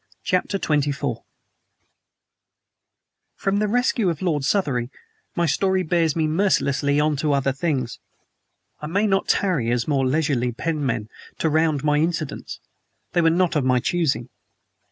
[0.23, 1.17] CHAPTER XXIV
[3.35, 4.89] FROM the rescue of Lord Southery
[5.35, 7.99] my story bears me mercilessly on to other things.
[8.81, 12.59] I may not tarry, as more leisurely penmen, to round my incidents;
[13.13, 14.29] they were not of my choosing.